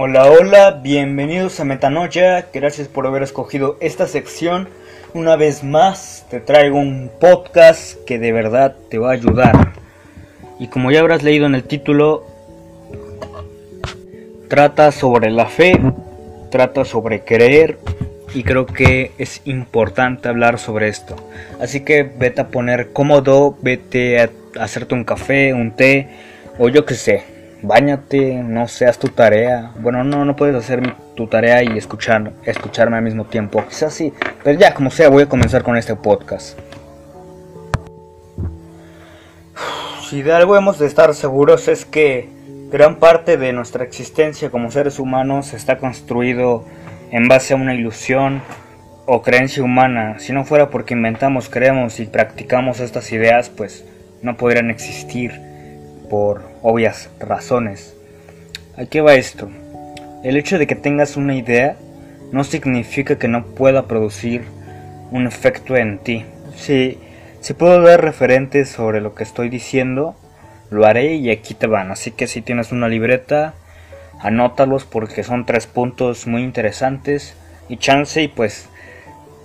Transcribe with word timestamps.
Hola, 0.00 0.30
hola, 0.30 0.70
bienvenidos 0.80 1.58
a 1.58 1.64
Metanoia, 1.64 2.46
gracias 2.54 2.86
por 2.86 3.08
haber 3.08 3.24
escogido 3.24 3.76
esta 3.80 4.06
sección. 4.06 4.68
Una 5.12 5.34
vez 5.34 5.64
más 5.64 6.24
te 6.30 6.38
traigo 6.38 6.78
un 6.78 7.10
podcast 7.18 8.04
que 8.04 8.20
de 8.20 8.30
verdad 8.30 8.76
te 8.90 8.98
va 8.98 9.08
a 9.08 9.14
ayudar. 9.14 9.72
Y 10.60 10.68
como 10.68 10.92
ya 10.92 11.00
habrás 11.00 11.24
leído 11.24 11.46
en 11.46 11.56
el 11.56 11.64
título, 11.64 12.24
trata 14.46 14.92
sobre 14.92 15.32
la 15.32 15.46
fe, 15.46 15.80
trata 16.52 16.84
sobre 16.84 17.24
creer 17.24 17.80
y 18.32 18.44
creo 18.44 18.66
que 18.66 19.10
es 19.18 19.40
importante 19.46 20.28
hablar 20.28 20.60
sobre 20.60 20.86
esto. 20.86 21.16
Así 21.60 21.80
que 21.80 22.04
vete 22.04 22.42
a 22.42 22.48
poner 22.50 22.92
cómodo, 22.92 23.58
vete 23.62 24.20
a 24.20 24.30
hacerte 24.60 24.94
un 24.94 25.02
café, 25.02 25.54
un 25.54 25.72
té 25.72 26.08
o 26.56 26.68
yo 26.68 26.84
qué 26.84 26.94
sé, 26.94 27.37
bañate, 27.62 28.34
no 28.42 28.68
seas 28.68 28.98
tu 28.98 29.08
tarea. 29.08 29.72
Bueno, 29.80 30.04
no, 30.04 30.24
no 30.24 30.36
puedes 30.36 30.56
hacer 30.56 30.94
tu 31.14 31.26
tarea 31.26 31.62
y 31.62 31.76
escuchar, 31.76 32.32
escucharme 32.44 32.96
al 32.96 33.02
mismo 33.02 33.24
tiempo. 33.24 33.64
Quizás 33.68 33.94
sí, 33.94 34.12
pero 34.42 34.58
ya 34.58 34.74
como 34.74 34.90
sea 34.90 35.08
voy 35.08 35.24
a 35.24 35.28
comenzar 35.28 35.62
con 35.62 35.76
este 35.76 35.96
podcast. 35.96 36.58
Si 40.08 40.22
de 40.22 40.32
algo 40.32 40.56
hemos 40.56 40.78
de 40.78 40.86
estar 40.86 41.14
seguros 41.14 41.68
es 41.68 41.84
que 41.84 42.28
gran 42.70 42.96
parte 42.96 43.36
de 43.36 43.52
nuestra 43.52 43.84
existencia 43.84 44.50
como 44.50 44.70
seres 44.70 44.98
humanos 44.98 45.52
está 45.52 45.78
construido 45.78 46.64
en 47.10 47.28
base 47.28 47.54
a 47.54 47.56
una 47.56 47.74
ilusión 47.74 48.42
o 49.06 49.22
creencia 49.22 49.62
humana. 49.62 50.18
Si 50.18 50.32
no 50.32 50.44
fuera 50.44 50.70
porque 50.70 50.94
inventamos, 50.94 51.48
creemos 51.48 52.00
y 52.00 52.06
practicamos 52.06 52.80
estas 52.80 53.10
ideas, 53.12 53.50
pues 53.50 53.84
no 54.22 54.36
podrían 54.36 54.70
existir 54.70 55.47
por 56.08 56.42
obvias 56.62 57.10
razones. 57.20 57.94
¿A 58.76 58.86
qué 58.86 59.00
va 59.00 59.14
esto? 59.14 59.48
El 60.22 60.36
hecho 60.36 60.58
de 60.58 60.66
que 60.66 60.74
tengas 60.74 61.16
una 61.16 61.34
idea 61.34 61.76
no 62.32 62.44
significa 62.44 63.18
que 63.18 63.28
no 63.28 63.44
pueda 63.46 63.86
producir 63.86 64.44
un 65.10 65.26
efecto 65.26 65.76
en 65.76 65.98
ti. 65.98 66.24
Si, 66.56 66.98
si 67.40 67.54
puedo 67.54 67.80
dar 67.82 68.02
referentes 68.02 68.68
sobre 68.68 69.00
lo 69.00 69.14
que 69.14 69.22
estoy 69.22 69.48
diciendo, 69.48 70.16
lo 70.70 70.86
haré 70.86 71.14
y 71.14 71.30
aquí 71.30 71.54
te 71.54 71.66
van. 71.66 71.90
Así 71.90 72.10
que 72.10 72.26
si 72.26 72.42
tienes 72.42 72.72
una 72.72 72.88
libreta, 72.88 73.54
anótalos 74.20 74.84
porque 74.84 75.22
son 75.22 75.46
tres 75.46 75.66
puntos 75.66 76.26
muy 76.26 76.42
interesantes 76.42 77.34
y 77.68 77.76
chance 77.76 78.22
y 78.22 78.28
pues 78.28 78.68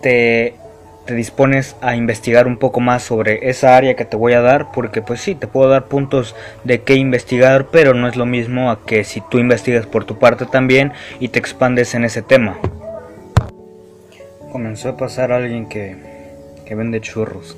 te 0.02 0.56
te 1.06 1.16
dispones 1.16 1.76
a 1.82 1.96
investigar 1.96 2.48
un 2.48 2.58
poco 2.58 2.80
más 2.80 3.04
sobre 3.04 3.50
esa 3.50 3.76
área 3.76 3.96
que 3.96 4.06
te 4.06 4.16
voy 4.16 4.34
a 4.34 4.42
dar, 4.42 4.72
porque 4.72 5.02
pues 5.02 5.20
sí, 5.20 5.36
te 5.36 5.48
puedo 5.48 5.70
dar 5.70 5.86
puntos 5.86 6.36
de 6.64 6.82
qué 6.82 6.96
investigar, 6.96 7.68
pero 7.72 7.94
no 7.94 8.08
es 8.08 8.16
lo 8.16 8.26
mismo 8.26 8.72
a 8.72 8.86
que 8.86 9.04
si 9.04 9.22
tú 9.22 9.38
investigas 9.38 9.86
por 9.86 10.06
tu 10.06 10.18
parte 10.18 10.46
también 10.46 10.94
y 11.20 11.28
te 11.28 11.40
expandes 11.40 11.94
en 11.94 12.06
ese 12.06 12.22
tema. 12.22 12.58
Comenzó 14.52 14.90
a 14.90 14.98
pasar 14.98 15.32
alguien 15.32 15.68
que, 15.68 15.98
que 16.66 16.76
vende 16.76 17.02
churros, 17.02 17.58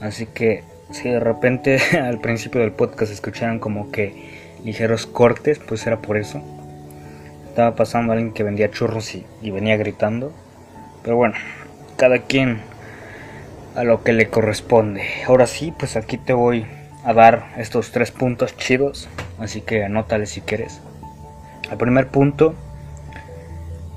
así 0.00 0.26
que 0.26 0.64
si 0.90 1.10
de 1.10 1.20
repente 1.20 1.78
al 2.02 2.20
principio 2.20 2.60
del 2.60 2.72
podcast 2.72 3.12
escucharon 3.12 3.60
como 3.60 3.92
que 3.92 4.38
ligeros 4.64 5.06
cortes, 5.06 5.60
pues 5.60 5.86
era 5.86 5.98
por 5.98 6.16
eso. 6.16 6.42
Estaba 7.48 7.76
pasando 7.76 8.12
alguien 8.12 8.32
que 8.32 8.42
vendía 8.42 8.70
churros 8.70 9.14
y, 9.14 9.24
y 9.42 9.50
venía 9.50 9.76
gritando, 9.76 10.32
pero 11.02 11.16
bueno, 11.16 11.34
cada 11.98 12.20
quien 12.20 12.60
a 13.74 13.84
lo 13.84 14.02
que 14.02 14.12
le 14.12 14.28
corresponde. 14.28 15.02
Ahora 15.26 15.46
sí, 15.46 15.74
pues 15.76 15.96
aquí 15.96 16.16
te 16.16 16.32
voy 16.32 16.64
a 17.04 17.12
dar 17.12 17.48
estos 17.58 17.90
tres 17.90 18.12
puntos 18.12 18.56
chidos, 18.56 19.08
así 19.38 19.60
que 19.60 19.84
anótale 19.84 20.26
si 20.26 20.40
quieres. 20.40 20.80
El 21.70 21.76
primer 21.76 22.06
punto 22.06 22.54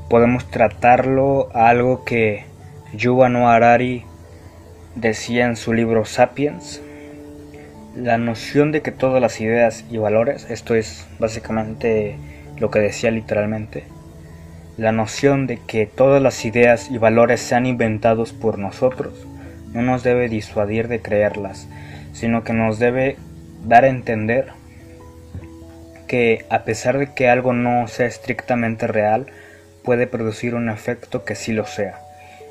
podemos 0.10 0.50
tratarlo 0.50 1.50
a 1.54 1.70
algo 1.70 2.04
que 2.04 2.46
Yuval 2.94 3.34
Noah 3.34 3.56
Harari 3.56 4.04
decía 4.96 5.46
en 5.46 5.56
su 5.56 5.72
libro 5.72 6.04
Sapiens. 6.04 6.82
La 7.96 8.18
noción 8.18 8.72
de 8.72 8.82
que 8.82 8.92
todas 8.92 9.22
las 9.22 9.40
ideas 9.40 9.86
y 9.92 9.98
valores, 9.98 10.50
esto 10.50 10.76
es 10.76 11.06
básicamente 11.20 12.18
lo 12.58 12.72
que 12.72 12.80
decía 12.80 13.12
literalmente, 13.12 13.84
la 14.78 14.92
noción 14.92 15.48
de 15.48 15.60
que 15.60 15.86
todas 15.86 16.22
las 16.22 16.46
ideas 16.46 16.90
y 16.90 16.98
valores 16.98 17.42
sean 17.42 17.66
inventados 17.66 18.34
por 18.34 18.58
nosotros 18.58 19.28
no 19.74 19.82
nos 19.82 20.04
debe 20.04 20.30
disuadir 20.30 20.88
de 20.88 21.02
creerlas, 21.02 21.68
sino 22.14 22.44
que 22.44 22.54
nos 22.54 22.80
debe 22.80 23.18
dar 23.66 23.86
a 23.86 23.90
entender 23.90 24.50
que 26.08 26.46
a 26.50 26.64
pesar 26.64 26.98
de 26.98 27.14
que 27.14 27.30
algo 27.30 27.54
no 27.54 27.88
sea 27.88 28.06
estrictamente 28.06 28.88
real, 28.88 29.28
puede 29.84 30.08
producir 30.08 30.56
un 30.56 30.70
efecto 30.70 31.24
que 31.24 31.36
sí 31.36 31.54
lo 31.54 31.66
sea, 31.66 32.00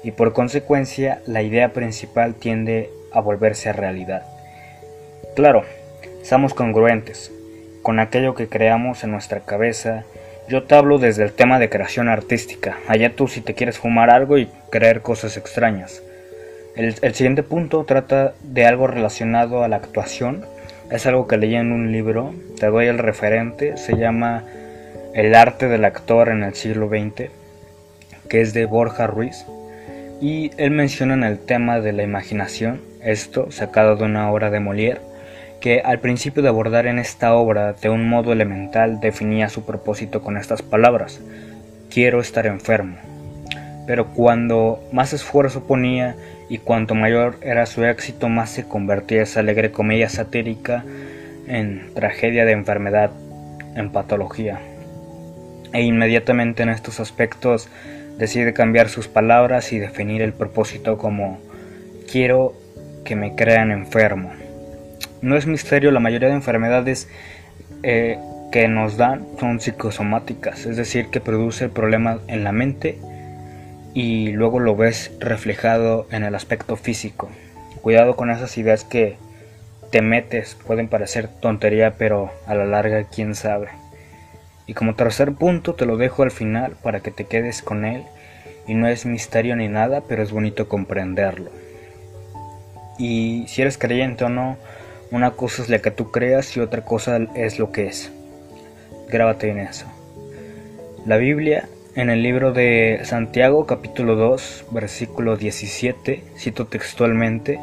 y 0.02 0.12
por 0.12 0.32
consecuencia 0.32 1.20
la 1.26 1.42
idea 1.42 1.72
principal 1.72 2.34
tiende 2.34 2.90
a 3.12 3.20
volverse 3.20 3.68
a 3.68 3.74
realidad. 3.74 4.24
Claro, 5.36 5.64
seamos 6.22 6.54
congruentes 6.54 7.30
con 7.82 7.98
aquello 7.98 8.34
que 8.34 8.48
creamos 8.48 9.04
en 9.04 9.10
nuestra 9.10 9.40
cabeza 9.40 10.04
yo 10.50 10.64
te 10.64 10.74
hablo 10.74 10.98
desde 10.98 11.22
el 11.22 11.32
tema 11.32 11.60
de 11.60 11.68
creación 11.68 12.08
artística. 12.08 12.76
Allá 12.88 13.14
tú 13.14 13.28
si 13.28 13.40
te 13.40 13.54
quieres 13.54 13.78
fumar 13.78 14.10
algo 14.10 14.36
y 14.36 14.48
creer 14.68 15.00
cosas 15.00 15.36
extrañas. 15.36 16.02
El, 16.74 17.14
siguiente 17.14 17.44
punto 17.44 17.84
trata 17.84 18.34
de 18.42 18.66
algo 18.66 18.88
relacionado 18.88 19.62
a 19.62 19.68
la 19.68 19.76
actuación. 19.76 20.44
Es 20.90 21.06
algo 21.06 21.28
que 21.28 21.36
leí 21.36 21.54
en 21.54 21.70
un 21.70 21.92
libro. 21.92 22.34
Te 22.58 22.66
doy 22.66 22.86
el 22.86 22.98
referente. 22.98 23.76
Se 23.76 23.96
llama 23.96 24.42
El 25.14 25.36
arte 25.36 25.68
del 25.68 25.84
actor 25.84 26.28
en 26.30 26.42
el 26.42 26.54
siglo 26.54 26.88
XX. 26.88 27.30
Que 28.28 28.40
es 28.40 28.52
de 28.52 28.66
Borja 28.66 29.06
Ruiz. 29.06 29.46
Y 30.20 30.50
él 30.56 30.72
menciona 30.72 31.14
en 31.14 31.22
el 31.22 31.38
tema 31.38 31.78
de 31.78 31.92
la 31.92 32.02
imaginación. 32.02 32.80
Esto 33.04 33.52
sacado 33.52 33.94
de 33.94 34.02
una 34.02 34.32
obra 34.32 34.50
de 34.50 34.58
Molière 34.58 35.09
que 35.60 35.80
al 35.80 36.00
principio 36.00 36.42
de 36.42 36.48
abordar 36.48 36.86
en 36.86 36.98
esta 36.98 37.34
obra 37.34 37.74
de 37.74 37.90
un 37.90 38.08
modo 38.08 38.32
elemental 38.32 39.00
definía 39.00 39.48
su 39.48 39.64
propósito 39.64 40.22
con 40.22 40.36
estas 40.36 40.62
palabras, 40.62 41.20
quiero 41.90 42.20
estar 42.20 42.46
enfermo. 42.46 42.96
Pero 43.86 44.08
cuando 44.08 44.82
más 44.92 45.12
esfuerzo 45.12 45.66
ponía 45.66 46.16
y 46.48 46.58
cuanto 46.58 46.94
mayor 46.94 47.36
era 47.42 47.66
su 47.66 47.84
éxito, 47.84 48.28
más 48.28 48.50
se 48.50 48.64
convertía 48.64 49.22
esa 49.22 49.40
alegre 49.40 49.70
comedia 49.70 50.08
satírica 50.08 50.84
en 51.46 51.92
tragedia 51.94 52.44
de 52.44 52.52
enfermedad, 52.52 53.10
en 53.74 53.90
patología. 53.90 54.60
E 55.72 55.82
inmediatamente 55.82 56.62
en 56.62 56.70
estos 56.70 57.00
aspectos 57.00 57.68
decide 58.18 58.52
cambiar 58.52 58.88
sus 58.88 59.08
palabras 59.08 59.72
y 59.72 59.78
definir 59.78 60.22
el 60.22 60.32
propósito 60.32 60.98
como 60.98 61.38
quiero 62.10 62.54
que 63.04 63.16
me 63.16 63.34
crean 63.34 63.70
enfermo. 63.70 64.32
No 65.22 65.36
es 65.36 65.46
misterio, 65.46 65.90
la 65.90 66.00
mayoría 66.00 66.28
de 66.28 66.34
enfermedades 66.34 67.08
eh, 67.82 68.18
que 68.52 68.68
nos 68.68 68.96
dan 68.96 69.26
son 69.38 69.60
psicosomáticas, 69.60 70.66
es 70.66 70.76
decir, 70.76 71.08
que 71.08 71.20
produce 71.20 71.64
el 71.64 71.70
problema 71.70 72.18
en 72.26 72.42
la 72.44 72.52
mente 72.52 72.98
y 73.94 74.32
luego 74.32 74.60
lo 74.60 74.76
ves 74.76 75.12
reflejado 75.20 76.06
en 76.10 76.24
el 76.24 76.34
aspecto 76.34 76.76
físico. 76.76 77.28
Cuidado 77.82 78.16
con 78.16 78.30
esas 78.30 78.56
ideas 78.58 78.84
que 78.84 79.16
te 79.90 80.02
metes, 80.02 80.56
pueden 80.66 80.88
parecer 80.88 81.28
tontería, 81.28 81.94
pero 81.98 82.30
a 82.46 82.54
la 82.54 82.64
larga 82.64 83.04
quién 83.04 83.34
sabe. 83.34 83.68
Y 84.66 84.74
como 84.74 84.94
tercer 84.94 85.32
punto 85.32 85.74
te 85.74 85.86
lo 85.86 85.96
dejo 85.96 86.22
al 86.22 86.30
final 86.30 86.76
para 86.82 87.00
que 87.00 87.10
te 87.10 87.24
quedes 87.24 87.62
con 87.62 87.84
él 87.84 88.04
y 88.66 88.74
no 88.74 88.86
es 88.86 89.06
misterio 89.06 89.56
ni 89.56 89.68
nada, 89.68 90.02
pero 90.08 90.22
es 90.22 90.30
bonito 90.30 90.68
comprenderlo. 90.68 91.50
Y 92.98 93.46
si 93.48 93.62
eres 93.62 93.78
creyente 93.78 94.24
o 94.24 94.28
no, 94.28 94.58
una 95.10 95.32
cosa 95.32 95.62
es 95.62 95.68
la 95.68 95.80
que 95.80 95.90
tú 95.90 96.10
creas 96.10 96.56
y 96.56 96.60
otra 96.60 96.84
cosa 96.84 97.18
es 97.34 97.58
lo 97.58 97.72
que 97.72 97.86
es. 97.86 98.12
Grábate 99.08 99.48
en 99.48 99.58
eso. 99.58 99.86
La 101.06 101.16
Biblia, 101.16 101.68
en 101.96 102.10
el 102.10 102.22
libro 102.22 102.52
de 102.52 103.00
Santiago 103.04 103.66
capítulo 103.66 104.14
2, 104.14 104.66
versículo 104.70 105.36
17, 105.36 106.22
cito 106.36 106.66
textualmente, 106.66 107.58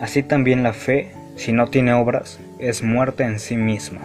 Así 0.00 0.22
también 0.22 0.62
la 0.62 0.72
fe, 0.72 1.12
si 1.36 1.52
no 1.52 1.68
tiene 1.68 1.92
obras, 1.92 2.40
es 2.58 2.82
muerta 2.82 3.24
en 3.24 3.38
sí 3.38 3.56
misma. 3.56 4.00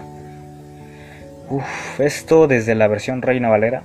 Uf, 1.50 2.00
esto 2.00 2.48
desde 2.48 2.76
la 2.76 2.88
versión 2.88 3.22
Reina 3.22 3.50
Valera. 3.50 3.82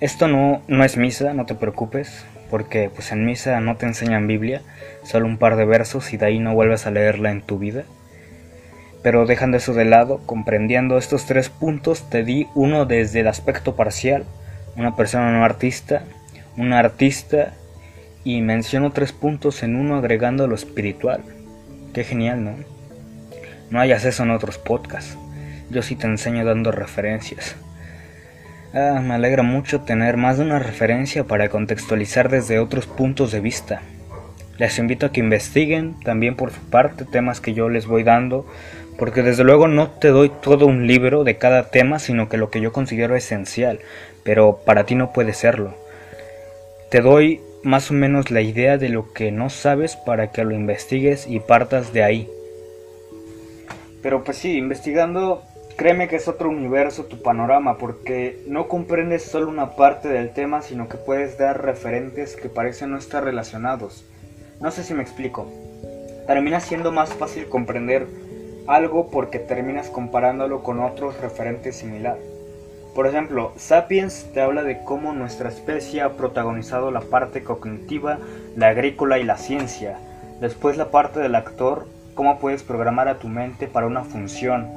Esto 0.00 0.28
no, 0.28 0.62
no 0.68 0.84
es 0.84 0.96
misa, 0.96 1.32
no 1.32 1.46
te 1.46 1.54
preocupes, 1.54 2.24
porque 2.50 2.90
pues 2.94 3.10
en 3.12 3.24
misa 3.24 3.60
no 3.60 3.76
te 3.76 3.86
enseñan 3.86 4.26
Biblia, 4.26 4.62
solo 5.04 5.26
un 5.26 5.38
par 5.38 5.56
de 5.56 5.64
versos 5.64 6.12
y 6.12 6.16
de 6.16 6.26
ahí 6.26 6.38
no 6.38 6.54
vuelves 6.54 6.86
a 6.86 6.90
leerla 6.90 7.30
en 7.30 7.42
tu 7.42 7.58
vida. 7.58 7.84
Pero 9.02 9.26
dejando 9.26 9.56
eso 9.56 9.74
de 9.74 9.84
lado, 9.84 10.20
comprendiendo 10.26 10.98
estos 10.98 11.26
tres 11.26 11.48
puntos, 11.48 12.08
te 12.10 12.24
di 12.24 12.46
uno 12.54 12.84
desde 12.86 13.20
el 13.20 13.28
aspecto 13.28 13.76
parcial, 13.76 14.24
una 14.76 14.96
persona 14.96 15.30
no 15.30 15.44
artista, 15.44 16.02
un 16.56 16.72
artista, 16.72 17.54
y 18.24 18.42
menciono 18.42 18.90
tres 18.90 19.12
puntos 19.12 19.62
en 19.62 19.76
uno 19.76 19.96
agregando 19.96 20.46
lo 20.46 20.54
espiritual. 20.54 21.22
Qué 21.94 22.04
genial, 22.04 22.44
¿no? 22.44 22.54
No 23.70 23.80
hayas 23.80 24.04
eso 24.04 24.22
en 24.24 24.30
otros 24.30 24.58
podcasts. 24.58 25.16
Yo 25.70 25.82
sí 25.82 25.96
te 25.96 26.06
enseño 26.06 26.44
dando 26.44 26.72
referencias. 26.72 27.56
Ah, 28.74 29.00
me 29.02 29.14
alegra 29.14 29.42
mucho 29.42 29.80
tener 29.80 30.16
más 30.16 30.36
de 30.36 30.44
una 30.44 30.58
referencia 30.58 31.24
para 31.24 31.48
contextualizar 31.48 32.28
desde 32.28 32.58
otros 32.58 32.86
puntos 32.86 33.32
de 33.32 33.40
vista. 33.40 33.80
Les 34.58 34.78
invito 34.78 35.06
a 35.06 35.12
que 35.12 35.20
investiguen 35.20 35.98
también 36.00 36.34
por 36.36 36.50
su 36.50 36.60
parte 36.60 37.04
temas 37.04 37.40
que 37.40 37.54
yo 37.54 37.68
les 37.68 37.86
voy 37.86 38.02
dando, 38.02 38.46
porque 38.98 39.22
desde 39.22 39.44
luego 39.44 39.68
no 39.68 39.88
te 39.88 40.08
doy 40.08 40.28
todo 40.28 40.66
un 40.66 40.88
libro 40.88 41.22
de 41.22 41.38
cada 41.38 41.70
tema, 41.70 42.00
sino 42.00 42.28
que 42.28 42.36
lo 42.36 42.50
que 42.50 42.60
yo 42.60 42.72
considero 42.72 43.14
esencial, 43.14 43.78
pero 44.24 44.58
para 44.64 44.84
ti 44.84 44.96
no 44.96 45.12
puede 45.12 45.32
serlo. 45.32 45.72
Te 46.90 47.00
doy 47.00 47.40
más 47.62 47.92
o 47.92 47.94
menos 47.94 48.32
la 48.32 48.40
idea 48.40 48.76
de 48.76 48.88
lo 48.88 49.12
que 49.12 49.30
no 49.30 49.50
sabes 49.50 49.94
para 49.94 50.32
que 50.32 50.44
lo 50.44 50.52
investigues 50.52 51.28
y 51.28 51.38
partas 51.38 51.92
de 51.92 52.02
ahí. 52.02 52.28
Pero 54.02 54.24
pues 54.24 54.38
sí, 54.38 54.56
investigando, 54.56 55.42
créeme 55.76 56.08
que 56.08 56.16
es 56.16 56.26
otro 56.26 56.48
universo 56.48 57.04
tu 57.04 57.22
panorama, 57.22 57.78
porque 57.78 58.42
no 58.48 58.66
comprendes 58.66 59.22
solo 59.22 59.48
una 59.48 59.76
parte 59.76 60.08
del 60.08 60.30
tema, 60.30 60.60
sino 60.60 60.88
que 60.88 60.96
puedes 60.96 61.38
dar 61.38 61.64
referentes 61.64 62.34
que 62.34 62.48
parecen 62.48 62.90
no 62.90 62.98
estar 62.98 63.22
relacionados. 63.22 64.04
No 64.60 64.72
sé 64.72 64.82
si 64.82 64.92
me 64.92 65.02
explico. 65.02 65.46
Termina 66.26 66.58
siendo 66.58 66.90
más 66.90 67.14
fácil 67.14 67.48
comprender 67.48 68.06
algo 68.68 69.08
porque 69.10 69.38
terminas 69.38 69.88
comparándolo 69.88 70.62
con 70.62 70.80
otros 70.80 71.20
referentes 71.20 71.76
similares. 71.76 72.22
Por 72.94 73.06
ejemplo, 73.06 73.52
Sapiens 73.56 74.26
te 74.34 74.40
habla 74.40 74.62
de 74.62 74.82
cómo 74.84 75.12
nuestra 75.12 75.48
especie 75.48 76.02
ha 76.02 76.12
protagonizado 76.12 76.90
la 76.90 77.00
parte 77.00 77.42
cognitiva, 77.42 78.18
la 78.56 78.68
agrícola 78.68 79.18
y 79.18 79.24
la 79.24 79.36
ciencia. 79.36 79.98
Después 80.40 80.76
la 80.76 80.90
parte 80.90 81.20
del 81.20 81.34
actor, 81.34 81.86
cómo 82.14 82.38
puedes 82.40 82.62
programar 82.62 83.08
a 83.08 83.18
tu 83.18 83.28
mente 83.28 83.68
para 83.68 83.86
una 83.86 84.04
función, 84.04 84.68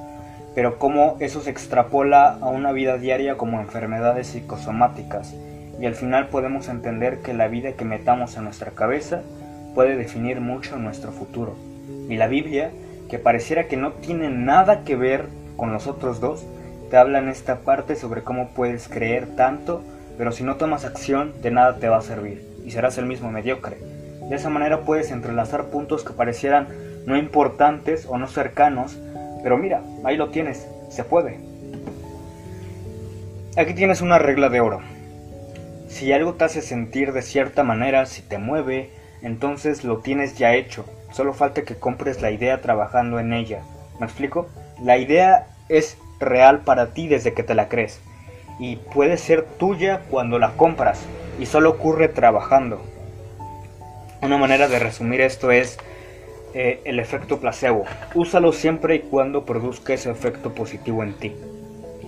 pero 0.54 0.78
cómo 0.78 1.18
eso 1.20 1.42
se 1.42 1.50
extrapola 1.50 2.38
a 2.42 2.48
una 2.48 2.72
vida 2.72 2.98
diaria 2.98 3.38
como 3.38 3.60
enfermedades 3.60 4.28
psicosomáticas. 4.28 5.34
Y 5.80 5.86
al 5.86 5.96
final 5.96 6.28
podemos 6.28 6.70
entender 6.70 7.20
que 7.20 7.34
la 7.34 7.48
vida 7.48 7.74
que 7.74 7.86
metamos 7.86 8.38
en 8.38 8.44
nuestra 8.44 8.72
cabeza 8.72 9.24
puede 9.74 9.96
definir 9.96 10.42
mucho 10.42 10.78
nuestro 10.78 11.12
futuro. 11.12 11.56
Y 12.08 12.18
la 12.18 12.28
Biblia, 12.28 12.70
que 13.12 13.20
pareciera 13.20 13.68
que 13.68 13.76
no 13.76 13.92
tiene 13.92 14.30
nada 14.30 14.86
que 14.86 14.96
ver 14.96 15.26
con 15.58 15.74
los 15.74 15.86
otros 15.86 16.22
dos, 16.22 16.46
te 16.90 16.96
habla 16.96 17.20
en 17.20 17.28
esta 17.28 17.60
parte 17.60 17.98
sobre 17.98 18.24
cómo 18.24 18.52
puedes 18.52 18.88
creer 18.88 19.36
tanto, 19.36 19.84
pero 20.18 20.32
si 20.32 20.46
no 20.46 20.56
tomas 20.56 20.86
acción, 20.86 21.34
de 21.42 21.52
nada 21.52 21.76
te 21.76 21.90
va 21.90 21.98
a 21.98 22.02
servir 22.02 22.42
y 22.66 22.72
serás 22.72 22.98
el 22.98 23.06
mismo 23.06 23.30
mediocre. 23.30 23.76
De 24.30 24.36
esa 24.38 24.50
manera 24.50 24.86
puedes 24.86 25.12
entrelazar 25.12 25.66
puntos 25.66 26.06
que 26.06 26.14
parecieran 26.14 26.70
no 27.06 27.18
importantes 27.18 28.06
o 28.08 28.18
no 28.18 28.28
cercanos, 28.28 28.98
pero 29.44 29.58
mira, 29.58 29.82
ahí 30.06 30.16
lo 30.16 30.30
tienes, 30.30 30.66
se 30.90 31.04
puede. 31.04 31.38
Aquí 33.58 33.74
tienes 33.74 34.00
una 34.00 34.20
regla 34.20 34.48
de 34.48 34.62
oro. 34.62 34.80
Si 35.90 36.14
algo 36.14 36.36
te 36.36 36.46
hace 36.46 36.62
sentir 36.62 37.12
de 37.12 37.24
cierta 37.24 37.64
manera, 37.64 38.06
si 38.06 38.22
te 38.22 38.38
mueve, 38.38 38.90
entonces 39.22 39.84
lo 39.84 39.98
tienes 39.98 40.38
ya 40.38 40.54
hecho. 40.54 40.86
Solo 41.12 41.34
falta 41.34 41.64
que 41.64 41.76
compres 41.76 42.22
la 42.22 42.32
idea 42.32 42.62
trabajando 42.62 43.20
en 43.20 43.34
ella. 43.34 43.62
¿Me 44.00 44.06
explico? 44.06 44.48
La 44.82 44.98
idea 44.98 45.48
es 45.70 45.98
real 46.20 46.62
para 46.62 46.94
ti 46.94 47.08
desde 47.08 47.34
que 47.34 47.44
te 47.44 47.56
la 47.56 47.68
crees. 47.68 48.02
Y 48.60 48.78
puede 48.78 49.18
ser 49.18 49.44
tuya 49.44 50.02
cuando 50.10 50.40
la 50.40 50.52
compras. 50.52 51.02
Y 51.40 51.46
solo 51.46 51.72
ocurre 51.72 52.08
trabajando. 52.08 52.82
Una 54.22 54.38
manera 54.38 54.68
de 54.68 54.80
resumir 54.80 55.22
esto 55.22 55.52
es 55.52 55.78
eh, 56.54 56.82
el 56.86 57.00
efecto 57.00 57.40
placebo. 57.40 57.86
Úsalo 58.14 58.54
siempre 58.54 58.96
y 58.96 59.00
cuando 59.00 59.46
produzca 59.46 59.94
ese 59.94 60.12
efecto 60.12 60.54
positivo 60.54 61.04
en 61.04 61.14
ti. 61.14 61.36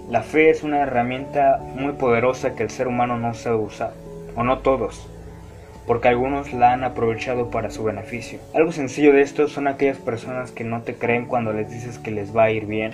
La 0.09 0.21
fe 0.21 0.49
es 0.49 0.63
una 0.63 0.81
herramienta 0.81 1.59
muy 1.75 1.93
poderosa 1.93 2.55
que 2.55 2.63
el 2.63 2.69
ser 2.69 2.87
humano 2.87 3.17
no 3.17 3.33
sabe 3.33 3.55
usar. 3.55 3.93
O 4.35 4.43
no 4.43 4.59
todos 4.59 5.07
porque 5.87 6.07
algunos 6.07 6.53
la 6.53 6.73
han 6.73 6.83
aprovechado 6.83 7.49
para 7.49 7.71
su 7.71 7.83
beneficio. 7.83 8.39
Algo 8.53 8.71
sencillo 8.71 9.13
de 9.13 9.21
esto 9.21 9.47
son 9.47 9.67
aquellas 9.67 9.97
personas 9.97 10.51
que 10.51 10.63
no 10.63 10.81
te 10.81 10.95
creen 10.95 11.25
cuando 11.25 11.53
les 11.53 11.69
dices 11.69 11.99
que 11.99 12.11
les 12.11 12.35
va 12.35 12.43
a 12.43 12.51
ir 12.51 12.65
bien 12.65 12.93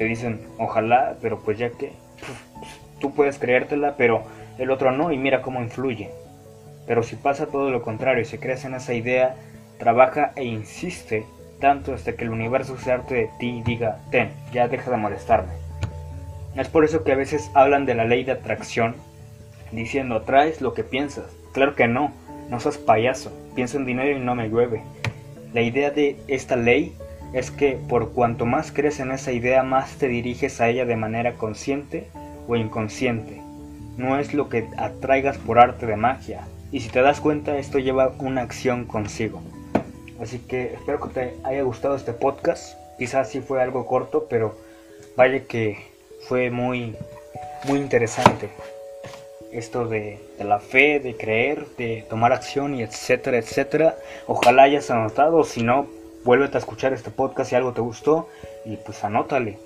te 0.00 0.06
dicen, 0.06 0.40
ojalá, 0.56 1.16
pero 1.20 1.40
pues 1.40 1.58
ya 1.58 1.68
que 1.68 1.92
tú 3.00 3.12
puedes 3.12 3.38
creértela, 3.38 3.96
pero 3.98 4.22
el 4.56 4.70
otro 4.70 4.92
no, 4.92 5.12
y 5.12 5.18
mira 5.18 5.42
cómo 5.42 5.60
influye. 5.60 6.08
Pero 6.86 7.02
si 7.02 7.16
pasa 7.16 7.48
todo 7.48 7.68
lo 7.68 7.82
contrario 7.82 8.22
y 8.22 8.24
se 8.24 8.40
crees 8.40 8.64
en 8.64 8.72
esa 8.72 8.94
idea, 8.94 9.34
trabaja 9.78 10.32
e 10.36 10.44
insiste 10.44 11.26
tanto 11.60 11.92
hasta 11.92 12.14
que 12.14 12.24
el 12.24 12.30
universo 12.30 12.78
se 12.78 12.90
arte 12.90 13.14
de 13.14 13.30
ti 13.38 13.58
y 13.58 13.62
diga, 13.62 13.98
ten, 14.10 14.30
ya 14.54 14.68
deja 14.68 14.90
de 14.90 14.96
molestarme. 14.96 15.52
Es 16.56 16.68
por 16.68 16.86
eso 16.86 17.04
que 17.04 17.12
a 17.12 17.16
veces 17.16 17.50
hablan 17.52 17.84
de 17.84 17.94
la 17.94 18.06
ley 18.06 18.24
de 18.24 18.32
atracción, 18.32 18.94
diciendo, 19.70 20.14
atraes 20.14 20.62
lo 20.62 20.72
que 20.72 20.82
piensas. 20.82 21.26
Claro 21.52 21.74
que 21.74 21.88
no, 21.88 22.10
no 22.50 22.60
sos 22.60 22.78
payaso, 22.78 23.32
pienso 23.54 23.78
en 23.78 23.86
dinero 23.86 24.16
y 24.16 24.20
no 24.20 24.34
me 24.34 24.48
llueve. 24.48 24.82
La 25.54 25.62
idea 25.62 25.90
de 25.90 26.16
esta 26.28 26.56
ley 26.56 26.94
es 27.32 27.50
que 27.50 27.78
por 27.88 28.10
cuanto 28.10 28.44
más 28.44 28.72
crees 28.72 29.00
en 29.00 29.12
esa 29.12 29.32
idea, 29.32 29.62
más 29.62 29.96
te 29.96 30.08
diriges 30.08 30.60
a 30.60 30.68
ella 30.68 30.84
de 30.84 30.96
manera 30.96 31.34
consciente 31.34 32.08
o 32.48 32.56
inconsciente. 32.56 33.40
No 33.96 34.18
es 34.18 34.34
lo 34.34 34.48
que 34.48 34.66
atraigas 34.76 35.38
por 35.38 35.58
arte 35.58 35.86
de 35.86 35.96
magia. 35.96 36.46
Y 36.72 36.80
si 36.80 36.88
te 36.88 37.02
das 37.02 37.20
cuenta, 37.20 37.58
esto 37.58 37.78
lleva 37.78 38.12
una 38.18 38.42
acción 38.42 38.84
consigo. 38.84 39.42
Así 40.20 40.38
que 40.38 40.74
espero 40.74 41.00
que 41.00 41.08
te 41.08 41.34
haya 41.44 41.62
gustado 41.62 41.96
este 41.96 42.12
podcast. 42.12 42.76
Quizás 42.98 43.30
sí 43.30 43.40
fue 43.40 43.62
algo 43.62 43.86
corto, 43.86 44.26
pero 44.28 44.56
vaya 45.16 45.44
que 45.44 45.78
fue 46.28 46.50
muy, 46.50 46.96
muy 47.66 47.78
interesante. 47.78 48.50
Esto 49.52 49.86
de, 49.86 50.18
la 50.38 50.60
fe, 50.60 51.00
de 51.00 51.16
creer, 51.16 51.66
de 51.76 52.04
tomar 52.08 52.32
acción 52.32 52.74
y 52.74 52.82
etcétera, 52.82 53.38
etcétera. 53.38 53.96
Ojalá 54.26 54.62
hayas 54.64 54.90
anotado, 54.90 55.44
si 55.44 55.62
no, 55.62 55.88
vuélvete 56.24 56.56
a 56.56 56.60
escuchar 56.60 56.92
este 56.92 57.10
podcast 57.10 57.50
si 57.50 57.56
algo 57.56 57.72
te 57.72 57.80
gustó 57.80 58.28
y 58.64 58.76
pues 58.76 59.02
anótale. 59.02 59.58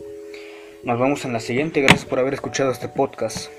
Nos 0.85 0.99
vemos 0.99 1.25
en 1.25 1.33
la 1.33 1.41
siguiente. 1.41 1.81
Gracias 1.81 2.05
por 2.05 2.19
haber 2.19 2.35
escuchado 2.35 2.71
este 2.71 2.89
podcast. 2.89 3.51